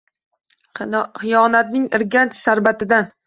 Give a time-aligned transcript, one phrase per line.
[0.79, 3.07] Xiyonatning irganch sharbatin.